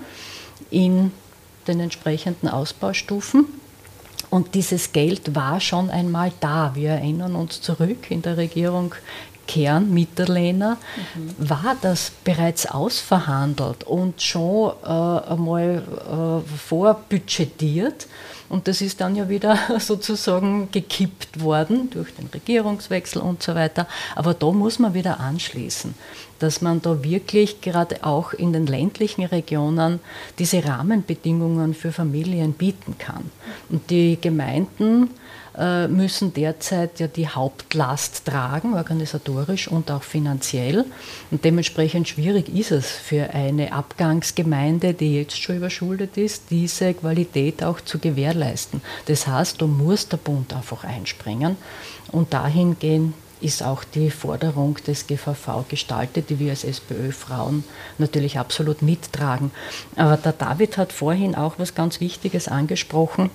[0.69, 1.11] in
[1.67, 3.45] den entsprechenden Ausbaustufen.
[4.29, 6.71] Und dieses Geld war schon einmal da.
[6.75, 8.93] Wir erinnern uns zurück in der Regierung
[9.49, 10.77] Kern Mitterlehner
[11.15, 11.49] mhm.
[11.49, 15.81] war das bereits ausverhandelt und schon äh, einmal
[16.45, 18.05] äh, vorbudgetiert.
[18.47, 23.87] Und das ist dann ja wieder sozusagen gekippt worden durch den Regierungswechsel und so weiter.
[24.15, 25.95] Aber da muss man wieder anschließen,
[26.37, 29.99] dass man da wirklich gerade auch in den ländlichen Regionen
[30.37, 33.31] diese Rahmenbedingungen für Familien bieten kann.
[33.69, 35.09] Und die Gemeinden
[35.89, 40.85] müssen derzeit ja die Hauptlast tragen, organisatorisch und auch finanziell.
[41.31, 47.63] Und dementsprechend schwierig ist es für eine Abgangsgemeinde, die jetzt schon überschuldet ist, diese Qualität
[47.63, 48.81] auch zu gewährleisten.
[49.07, 51.57] Das heißt, da muss der Bund einfach einspringen
[52.11, 57.63] und dahingehend ist auch die Forderung des GVV gestaltet, die wir als SPÖ-Frauen
[57.97, 59.51] natürlich absolut mittragen.
[59.95, 63.29] Aber der David hat vorhin auch was ganz Wichtiges angesprochen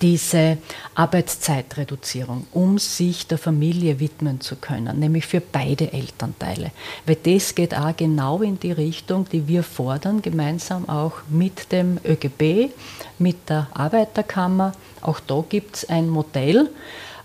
[0.00, 0.58] diese
[0.94, 6.70] Arbeitszeitreduzierung, um sich der Familie widmen zu können, nämlich für beide Elternteile.
[7.06, 11.98] Weil das geht auch genau in die Richtung, die wir fordern, gemeinsam auch mit dem
[12.04, 12.70] ÖGB,
[13.18, 14.72] mit der Arbeiterkammer.
[15.00, 16.70] Auch da gibt es ein Modell,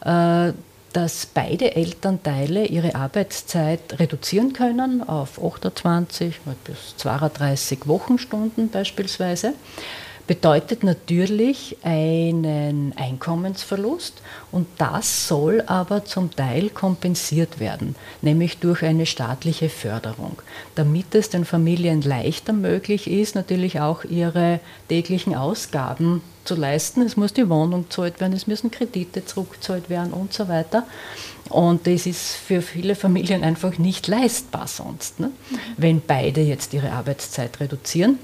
[0.03, 0.53] äh,
[0.93, 9.53] dass beide Elternteile ihre Arbeitszeit reduzieren können auf 28 bis 32 Wochenstunden beispielsweise
[10.25, 19.05] bedeutet natürlich einen Einkommensverlust und das soll aber zum Teil kompensiert werden, nämlich durch eine
[19.05, 20.41] staatliche Förderung,
[20.75, 27.01] damit es den Familien leichter möglich ist, natürlich auch ihre täglichen Ausgaben zu leisten.
[27.01, 30.86] Es muss die Wohnung gezahlt werden, es müssen Kredite zurückgezahlt werden und so weiter.
[31.49, 35.31] Und das ist für viele Familien einfach nicht leistbar sonst, ne?
[35.77, 38.17] wenn beide jetzt ihre Arbeitszeit reduzieren.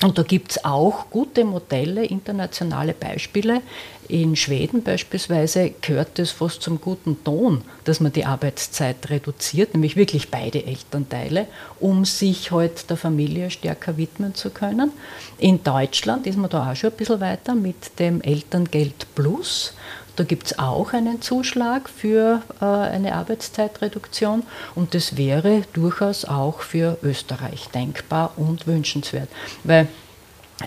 [0.00, 3.62] Und da gibt es auch gute Modelle, internationale Beispiele.
[4.06, 9.96] In Schweden beispielsweise gehört es fast zum guten Ton, dass man die Arbeitszeit reduziert, nämlich
[9.96, 11.46] wirklich beide Elternteile,
[11.80, 14.92] um sich halt der Familie stärker widmen zu können.
[15.38, 19.74] In Deutschland ist man da auch schon ein bisschen weiter mit dem Elterngeld Plus.
[20.18, 24.42] Da gibt es auch einen Zuschlag für äh, eine Arbeitszeitreduktion
[24.74, 29.28] und das wäre durchaus auch für Österreich denkbar und wünschenswert.
[29.62, 29.86] Weil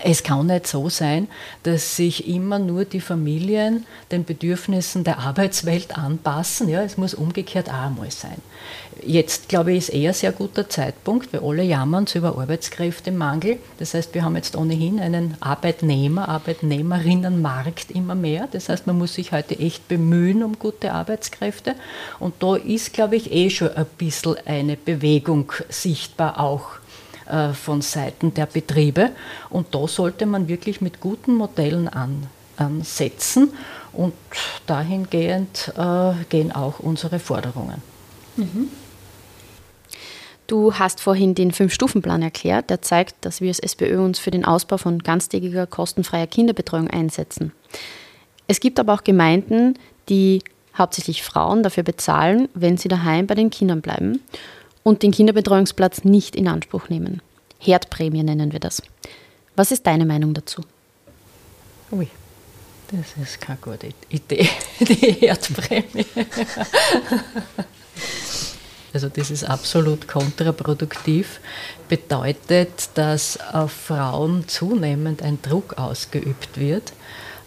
[0.00, 1.28] es kann nicht so sein,
[1.64, 6.68] dass sich immer nur die Familien den Bedürfnissen der Arbeitswelt anpassen.
[6.70, 8.38] Ja, es muss umgekehrt auch einmal sein.
[9.04, 13.58] Jetzt, glaube ich, ist eher ein sehr guter Zeitpunkt, weil alle jammern über Arbeitskräftemangel.
[13.78, 18.48] Das heißt, wir haben jetzt ohnehin einen Arbeitnehmer, Arbeitnehmerinnenmarkt immer mehr.
[18.50, 21.74] Das heißt, man muss sich heute echt bemühen um gute Arbeitskräfte.
[22.18, 26.81] Und da ist, glaube ich, eh schon ein bisschen eine Bewegung sichtbar auch
[27.54, 29.10] von Seiten der Betriebe.
[29.50, 33.52] Und da sollte man wirklich mit guten Modellen an, ansetzen.
[33.92, 34.14] Und
[34.66, 37.82] dahingehend äh, gehen auch unsere Forderungen.
[38.36, 38.68] Mhm.
[40.46, 44.44] Du hast vorhin den Fünf-Stufen-Plan erklärt, der zeigt, dass wir als SPÖ uns für den
[44.44, 47.52] Ausbau von ganztägiger, kostenfreier Kinderbetreuung einsetzen.
[48.48, 50.42] Es gibt aber auch Gemeinden, die
[50.76, 54.20] hauptsächlich Frauen dafür bezahlen, wenn sie daheim bei den Kindern bleiben
[54.82, 57.22] und den Kinderbetreuungsplatz nicht in Anspruch nehmen.
[57.58, 58.82] Herdprämie nennen wir das.
[59.54, 60.62] Was ist deine Meinung dazu?
[61.92, 62.08] Ui,
[62.90, 64.48] das ist keine gute Idee,
[64.80, 66.06] die Herdprämie.
[68.94, 71.40] Also das ist absolut kontraproduktiv,
[71.88, 76.92] bedeutet, dass auf Frauen zunehmend ein Druck ausgeübt wird,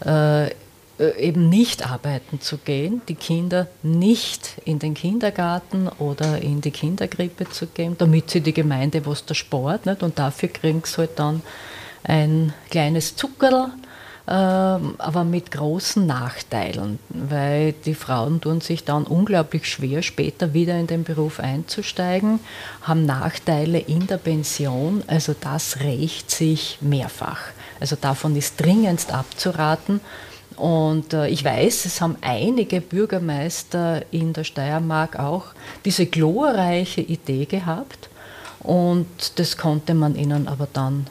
[0.04, 0.50] äh,
[1.00, 7.50] eben nicht arbeiten zu gehen, die Kinder nicht in den Kindergarten oder in die Kindergrippe
[7.50, 11.20] zu gehen, damit sie die Gemeinde was der Sport nicht und dafür kriegen sie halt
[11.20, 11.42] dann
[12.04, 13.72] ein kleines Zuckerl,
[14.28, 20.80] äh, aber mit großen Nachteilen, weil die Frauen tun sich dann unglaublich schwer, später wieder
[20.80, 22.40] in den Beruf einzusteigen,
[22.84, 27.40] haben Nachteile in der Pension, also das rächt sich mehrfach.
[27.80, 30.00] Also davon ist dringendst abzuraten.
[30.58, 35.48] Und äh, ich weiß, es haben einige Bürgermeister in der Steiermark auch
[35.84, 38.10] diese glorreiche Idee gehabt.
[38.60, 41.08] Und das konnte man ihnen aber dann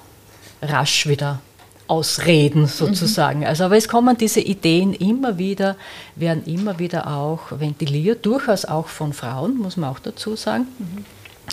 [0.62, 1.40] rasch wieder
[1.87, 3.40] ausreden sozusagen.
[3.40, 3.46] Mhm.
[3.46, 5.76] Also aber es kommen diese Ideen immer wieder,
[6.16, 10.66] werden immer wieder auch ventiliert, durchaus auch von Frauen, muss man auch dazu sagen.
[10.78, 11.04] Mhm.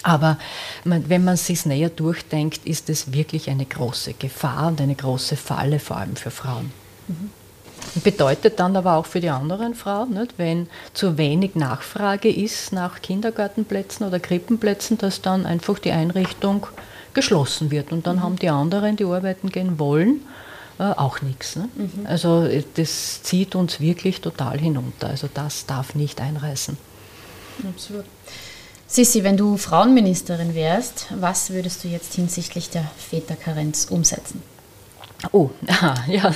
[0.03, 0.37] Aber
[0.85, 5.35] man, wenn man sich näher durchdenkt, ist es wirklich eine große Gefahr und eine große
[5.35, 6.71] Falle, vor allem für Frauen.
[7.07, 7.29] Mhm.
[8.03, 13.01] Bedeutet dann aber auch für die anderen Frauen, nicht, wenn zu wenig Nachfrage ist nach
[13.01, 16.67] Kindergartenplätzen oder Krippenplätzen, dass dann einfach die Einrichtung
[17.13, 17.91] geschlossen wird.
[17.91, 18.23] Und dann mhm.
[18.23, 20.21] haben die anderen, die arbeiten gehen wollen,
[20.79, 21.55] äh, auch nichts.
[21.55, 21.69] Ne?
[21.75, 22.05] Mhm.
[22.05, 25.07] Also äh, das zieht uns wirklich total hinunter.
[25.07, 26.77] Also das darf nicht einreißen.
[27.67, 28.05] Absolut.
[28.87, 34.43] Sissi, wenn du Frauenministerin wärst, was würdest du jetzt hinsichtlich der Väterkarenz umsetzen?
[35.31, 35.51] Oh,
[36.07, 36.33] ja,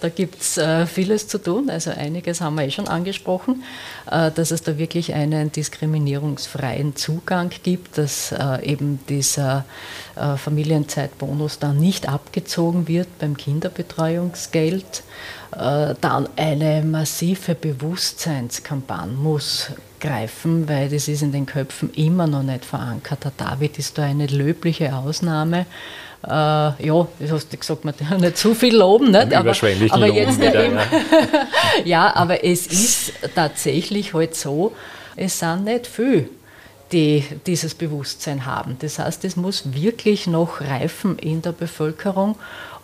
[0.00, 1.68] da gibt es äh, vieles zu tun.
[1.68, 3.62] Also einiges haben wir eh schon angesprochen,
[4.10, 9.64] äh, dass es da wirklich einen diskriminierungsfreien Zugang gibt, dass äh, eben dieser
[10.38, 15.02] Familienzeitbonus dann nicht abgezogen wird beim Kinderbetreuungsgeld.
[15.50, 19.72] Dann eine massive Bewusstseinskampagne muss
[20.06, 23.24] greifen, weil das ist in den Köpfen immer noch nicht verankert.
[23.24, 25.66] Der David ist da eine löbliche Ausnahme
[26.26, 26.28] äh,
[26.86, 29.32] ja, das hast du gesagt, man darf nicht zu viel loben, nicht?
[29.32, 29.52] aber,
[29.90, 30.82] aber jetzt wieder, ja.
[31.84, 34.72] ja, aber es ist tatsächlich halt so,
[35.14, 36.28] es sind nicht viele,
[36.90, 38.76] die dieses Bewusstsein haben.
[38.80, 42.36] Das heißt, es muss wirklich noch reifen in der Bevölkerung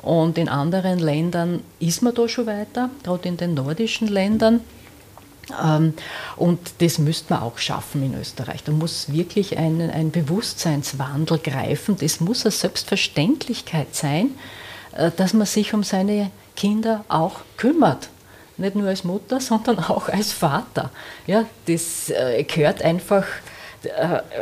[0.02, 4.60] und in anderen Ländern ist man da schon weiter, gerade in den nordischen Ländern.
[5.62, 5.94] Ähm,
[6.36, 8.62] und das müsste man auch schaffen in Österreich.
[8.64, 11.96] Da muss wirklich ein, ein Bewusstseinswandel greifen.
[11.96, 14.30] Das muss eine Selbstverständlichkeit sein,
[14.96, 18.08] äh, dass man sich um seine Kinder auch kümmert.
[18.56, 20.90] Nicht nur als Mutter, sondern auch als Vater.
[21.26, 23.24] Ja, das äh, gehört einfach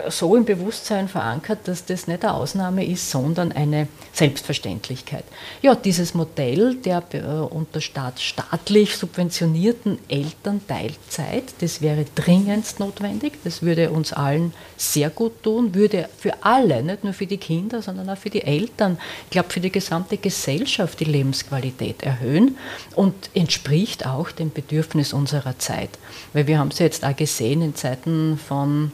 [0.09, 5.25] so im Bewusstsein verankert, dass das nicht eine Ausnahme ist, sondern eine Selbstverständlichkeit.
[5.63, 13.63] Ja, dieses Modell der äh, unter Staat, staatlich subventionierten Elternteilzeit, das wäre dringendst notwendig, das
[13.63, 18.11] würde uns allen sehr gut tun, würde für alle, nicht nur für die Kinder, sondern
[18.11, 22.59] auch für die Eltern, ich glaube für die gesamte Gesellschaft die Lebensqualität erhöhen
[22.95, 25.91] und entspricht auch dem Bedürfnis unserer Zeit.
[26.33, 28.93] Weil wir haben es jetzt auch gesehen in Zeiten von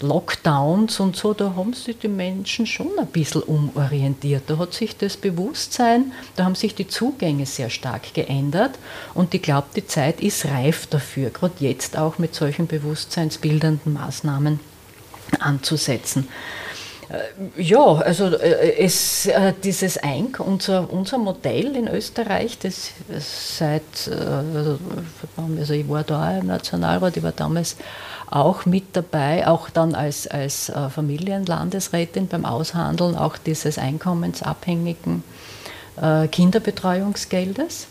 [0.00, 4.44] Lockdowns und so, da haben sich die Menschen schon ein bisschen umorientiert.
[4.46, 8.72] Da hat sich das Bewusstsein, da haben sich die Zugänge sehr stark geändert
[9.14, 14.60] und ich glaube, die Zeit ist reif dafür, gerade jetzt auch mit solchen bewusstseinsbildenden Maßnahmen
[15.40, 16.28] anzusetzen.
[17.08, 22.92] Äh, ja, also äh, es, äh, dieses Eink, unser, unser Modell in Österreich, das
[23.58, 24.78] seit, also,
[25.72, 27.76] ich war da im Nationalrat, ich war damals
[28.30, 35.24] auch mit dabei, auch dann als, als äh, Familienlandesrätin beim Aushandeln auch dieses einkommensabhängigen
[36.00, 37.86] äh, Kinderbetreuungsgeldes.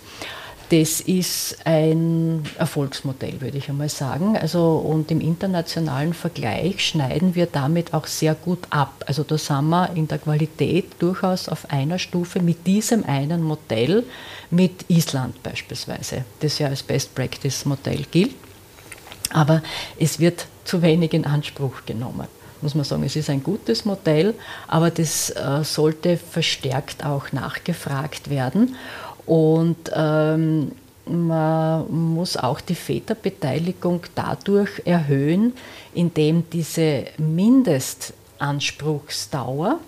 [0.69, 4.37] Das ist ein Erfolgsmodell, würde ich einmal sagen.
[4.37, 9.05] Also, und im internationalen Vergleich schneiden wir damit auch sehr gut ab.
[9.07, 14.03] Also da sind wir in der Qualität durchaus auf einer Stufe mit diesem einen Modell,
[14.51, 18.35] mit Island beispielsweise, das ja als Best Practice Modell gilt.
[19.31, 19.61] Aber
[19.99, 22.27] es wird zu wenig in Anspruch genommen.
[22.61, 24.33] Muss man sagen, es ist ein gutes Modell,
[24.67, 28.75] aber das äh, sollte verstärkt auch nachgefragt werden.
[29.27, 30.71] Und ähm,
[31.05, 35.53] man muss auch die Väterbeteiligung dadurch erhöhen,
[35.93, 39.79] indem diese Mindestanspruchsdauer,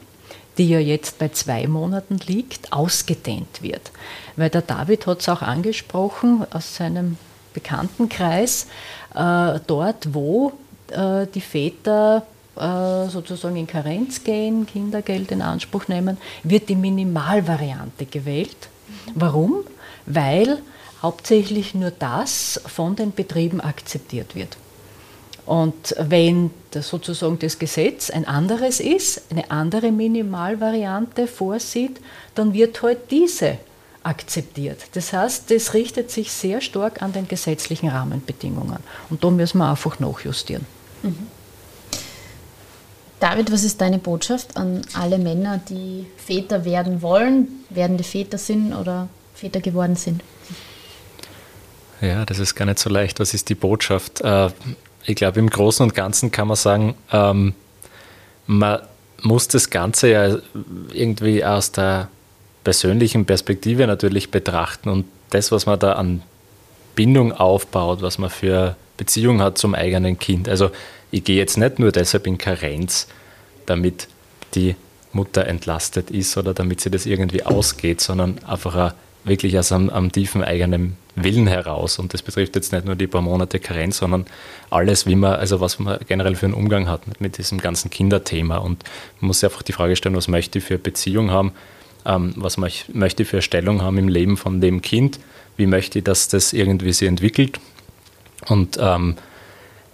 [0.58, 3.92] die ja jetzt bei zwei Monaten liegt, ausgedehnt wird.
[4.36, 7.18] Weil der David hat es auch angesprochen aus seinem
[7.54, 8.68] Bekanntenkreis,
[9.16, 10.54] äh, dort, wo
[10.92, 18.06] äh, die Väter äh, sozusagen in Karenz gehen, Kindergeld in Anspruch nehmen, wird die Minimalvariante
[18.06, 18.70] gewählt.
[19.16, 19.64] Warum?
[20.06, 20.60] Weil
[21.02, 24.58] hauptsächlich nur das von den Betrieben akzeptiert wird.
[25.46, 32.00] Und wenn das sozusagen das Gesetz ein anderes ist, eine andere Minimalvariante vorsieht,
[32.36, 33.58] dann wird halt diese
[34.04, 34.80] akzeptiert.
[34.94, 38.80] Das heißt, das richtet sich sehr stark an den gesetzlichen Rahmenbedingungen.
[39.10, 40.66] Und da müssen wir einfach nachjustieren.
[41.04, 41.28] Mhm.
[43.20, 48.74] David, was ist deine Botschaft an alle Männer, die Väter werden wollen, werdende Väter sind
[48.74, 50.24] oder Väter geworden sind?
[52.00, 53.20] Ja, das ist gar nicht so leicht.
[53.20, 54.22] Was ist die Botschaft?
[54.22, 54.50] Äh,
[55.06, 57.54] ich glaube, im Großen und Ganzen kann man sagen, ähm,
[58.48, 58.80] man
[59.22, 60.38] muss das Ganze ja
[60.94, 62.08] irgendwie aus der
[62.64, 66.22] persönlichen Perspektive natürlich betrachten und das, was man da an
[66.96, 70.50] Bindung aufbaut, was man für Beziehung hat zum eigenen Kind.
[70.50, 70.72] Also
[71.12, 73.08] ich gehe jetzt nicht nur deshalb in Karenz,
[73.66, 74.08] damit
[74.56, 74.76] die
[75.14, 78.94] Mutter entlastet ist oder damit sie das irgendwie ausgeht, sondern einfach
[79.24, 82.00] wirklich aus einem, einem, tiefen eigenen Willen heraus.
[82.00, 84.26] Und das betrifft jetzt nicht nur die paar Monate Karenz, sondern
[84.70, 88.58] alles, wie man, also was man generell für einen Umgang hat mit diesem ganzen Kinderthema.
[88.58, 88.84] Und
[89.20, 91.54] man muss sich einfach die Frage stellen, was möchte ich für Beziehung haben?
[92.06, 95.20] Ähm, was möchte ich für eine Stellung haben im Leben von dem Kind,
[95.58, 97.60] wie möchte ich, dass das irgendwie sich entwickelt.
[98.48, 99.16] Und ähm,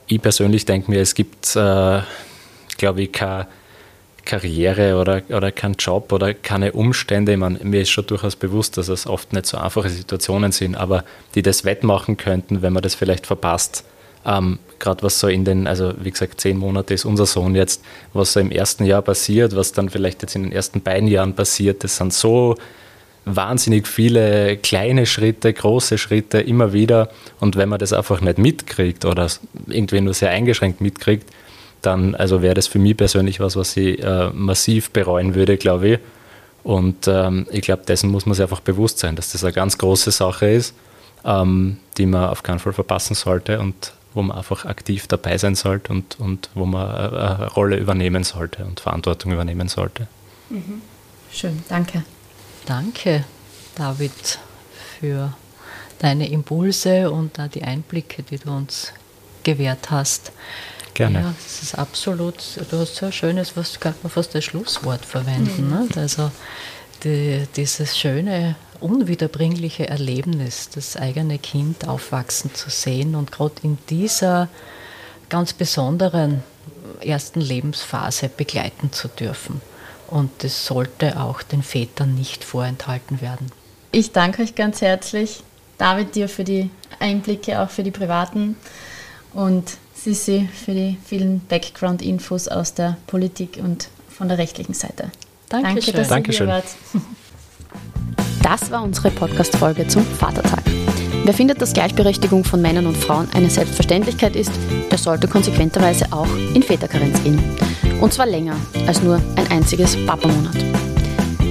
[0.08, 2.02] ich persönlich denke mir, es gibt, äh,
[2.78, 3.48] glaube ich, keine
[4.24, 7.34] Karriere oder, oder keinen Job oder keine Umstände.
[7.34, 10.76] Ich meine, mir ist schon durchaus bewusst, dass es oft nicht so einfache Situationen sind,
[10.76, 11.04] aber
[11.36, 13.84] die das wettmachen könnten, wenn man das vielleicht verpasst,
[14.26, 17.82] ähm, Gerade was so in den, also wie gesagt, zehn Monate ist unser Sohn jetzt,
[18.14, 21.34] was so im ersten Jahr passiert, was dann vielleicht jetzt in den ersten beiden Jahren
[21.34, 22.56] passiert, das sind so
[23.24, 27.10] wahnsinnig viele kleine Schritte, große Schritte immer wieder.
[27.40, 29.28] Und wenn man das einfach nicht mitkriegt oder
[29.68, 31.30] irgendwie nur sehr eingeschränkt mitkriegt,
[31.82, 35.88] dann also wäre das für mich persönlich was, was ich äh, massiv bereuen würde, glaube
[35.88, 36.00] ich.
[36.64, 39.78] Und ähm, ich glaube, dessen muss man sich einfach bewusst sein, dass das eine ganz
[39.78, 40.76] große Sache ist,
[41.24, 43.60] ähm, die man auf keinen Fall verpassen sollte.
[43.60, 48.24] Und wo man einfach aktiv dabei sein sollte und, und wo man eine Rolle übernehmen
[48.24, 50.08] sollte und Verantwortung übernehmen sollte.
[50.50, 50.82] Mhm.
[51.32, 52.04] Schön, danke.
[52.66, 53.26] Danke,
[53.76, 54.40] David,
[55.00, 55.34] für
[56.00, 58.94] deine Impulse und die Einblicke, die du uns
[59.44, 60.32] gewährt hast.
[60.94, 61.20] Gerne.
[61.20, 62.36] Ja, das ist absolut,
[62.72, 65.66] du hast so ein schönes, was kann man fast als Schlusswort verwenden.
[65.66, 65.70] Mhm.
[65.70, 65.88] Ne?
[65.98, 66.32] Also
[67.04, 68.56] die, dieses schöne
[68.86, 74.48] unwiederbringliche Erlebnis, das eigene Kind aufwachsen zu sehen und gerade in dieser
[75.30, 76.44] ganz besonderen
[77.02, 79.62] ersten Lebensphase begleiten zu dürfen.
[80.08, 83.52] Und das sollte auch den Vätern nicht vorenthalten werden.
[83.92, 85.42] Ich danke euch ganz herzlich,
[85.80, 86.70] David, dir für die
[87.00, 88.56] Einblicke, auch für die privaten
[89.34, 95.12] und Sissi, für die vielen Background-Infos aus der Politik und von der rechtlichen Seite.
[95.50, 95.76] Dankeschön.
[95.76, 96.48] Danke, dass Dankeschön.
[96.48, 97.04] ihr hier wart.
[98.46, 100.62] Das war unsere Podcast-Folge zum Vatertag.
[101.24, 104.52] Wer findet, dass Gleichberechtigung von Männern und Frauen eine Selbstverständlichkeit ist,
[104.92, 107.42] der sollte konsequenterweise auch in Väterkarenz gehen.
[108.02, 110.64] Und zwar länger als nur ein einziges Papamonat.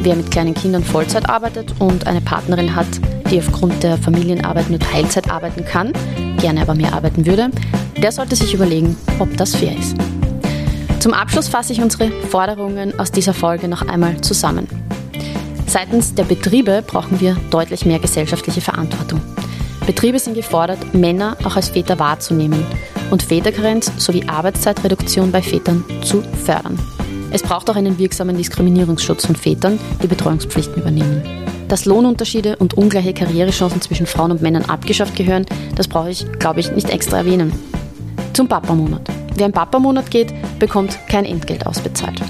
[0.04, 2.86] Wer mit kleinen Kindern Vollzeit arbeitet und eine Partnerin hat,
[3.28, 5.92] die aufgrund der Familienarbeit nur Teilzeit arbeiten kann,
[6.38, 7.50] gerne aber mehr arbeiten würde,
[7.96, 9.96] der sollte sich überlegen, ob das fair ist.
[11.00, 14.68] Zum Abschluss fasse ich unsere Forderungen aus dieser Folge noch einmal zusammen.
[15.74, 19.20] Seitens der Betriebe brauchen wir deutlich mehr gesellschaftliche Verantwortung.
[19.84, 22.64] Betriebe sind gefordert, Männer auch als Väter wahrzunehmen
[23.10, 26.78] und Väterkarenz sowie Arbeitszeitreduktion bei Vätern zu fördern.
[27.32, 31.24] Es braucht auch einen wirksamen Diskriminierungsschutz von Vätern, die Betreuungspflichten übernehmen.
[31.66, 35.44] Dass Lohnunterschiede und ungleiche Karrierechancen zwischen Frauen und Männern abgeschafft gehören,
[35.74, 37.52] das brauche ich, glaube ich, nicht extra erwähnen.
[38.32, 39.08] Zum Papamonat.
[39.34, 42.20] Wer im Papamonat geht, bekommt kein Entgelt ausbezahlt.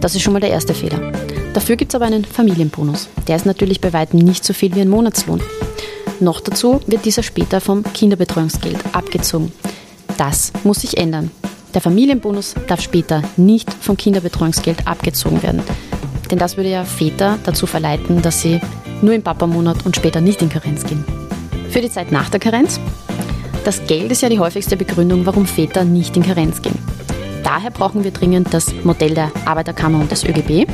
[0.00, 1.12] Das ist schon mal der erste Fehler.
[1.58, 3.08] Dafür gibt es aber einen Familienbonus.
[3.26, 5.42] Der ist natürlich bei weitem nicht so viel wie ein Monatslohn.
[6.20, 9.50] Noch dazu wird dieser später vom Kinderbetreuungsgeld abgezogen.
[10.16, 11.32] Das muss sich ändern.
[11.74, 15.60] Der Familienbonus darf später nicht vom Kinderbetreuungsgeld abgezogen werden.
[16.30, 18.60] Denn das würde ja Väter dazu verleiten, dass sie
[19.02, 21.04] nur im Papamonat und später nicht in Karenz gehen.
[21.70, 22.78] Für die Zeit nach der Karenz?
[23.64, 26.78] Das Geld ist ja die häufigste Begründung, warum Väter nicht in Karenz gehen.
[27.42, 30.68] Daher brauchen wir dringend das Modell der Arbeiterkammer und des ÖGB,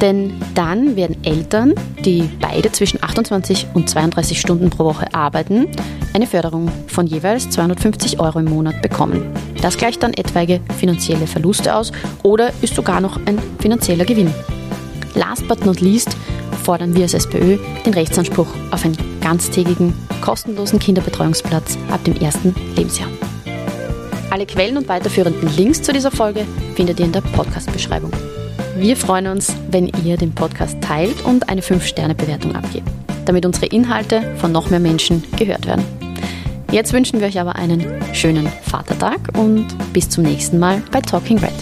[0.00, 1.74] denn dann werden Eltern,
[2.04, 5.68] die beide zwischen 28 und 32 Stunden pro Woche arbeiten,
[6.14, 9.22] eine Förderung von jeweils 250 Euro im Monat bekommen.
[9.60, 11.92] Das gleicht dann etwaige finanzielle Verluste aus
[12.22, 14.32] oder ist sogar noch ein finanzieller Gewinn.
[15.14, 16.16] Last but not least
[16.62, 23.08] fordern wir als SPÖ den Rechtsanspruch auf einen ganztägigen, kostenlosen Kinderbetreuungsplatz ab dem ersten Lebensjahr.
[24.30, 26.44] Alle Quellen und weiterführenden Links zu dieser Folge
[26.74, 28.12] findet ihr in der Podcast-Beschreibung.
[28.80, 32.88] Wir freuen uns, wenn ihr den Podcast teilt und eine 5-Sterne-Bewertung abgebt,
[33.24, 35.84] damit unsere Inhalte von noch mehr Menschen gehört werden.
[36.70, 41.38] Jetzt wünschen wir euch aber einen schönen Vatertag und bis zum nächsten Mal bei Talking
[41.38, 41.57] Red.